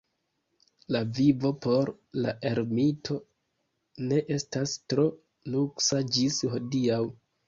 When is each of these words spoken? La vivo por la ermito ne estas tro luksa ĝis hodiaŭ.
La 0.93 0.99
vivo 1.17 1.49
por 1.65 1.91
la 2.23 2.31
ermito 2.49 3.17
ne 4.05 4.19
estas 4.37 4.73
tro 4.95 5.05
luksa 5.57 6.01
ĝis 6.17 6.41
hodiaŭ. 6.55 6.99